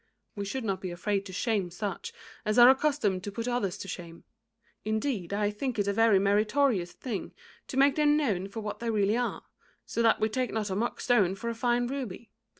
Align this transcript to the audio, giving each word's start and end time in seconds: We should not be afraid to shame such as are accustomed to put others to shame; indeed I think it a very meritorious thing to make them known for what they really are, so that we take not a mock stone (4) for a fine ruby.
We 0.35 0.45
should 0.45 0.63
not 0.63 0.81
be 0.81 0.89
afraid 0.89 1.27
to 1.27 1.31
shame 1.31 1.69
such 1.69 2.11
as 2.43 2.57
are 2.57 2.71
accustomed 2.71 3.23
to 3.23 3.31
put 3.31 3.47
others 3.47 3.77
to 3.77 3.87
shame; 3.87 4.23
indeed 4.83 5.31
I 5.31 5.51
think 5.51 5.77
it 5.77 5.87
a 5.87 5.93
very 5.93 6.17
meritorious 6.17 6.91
thing 6.91 7.33
to 7.67 7.77
make 7.77 7.97
them 7.97 8.17
known 8.17 8.47
for 8.47 8.61
what 8.61 8.79
they 8.79 8.89
really 8.89 9.15
are, 9.15 9.43
so 9.85 10.01
that 10.01 10.19
we 10.19 10.27
take 10.27 10.51
not 10.51 10.71
a 10.71 10.75
mock 10.75 11.01
stone 11.01 11.35
(4) 11.35 11.35
for 11.35 11.49
a 11.49 11.53
fine 11.53 11.85
ruby. 11.85 12.31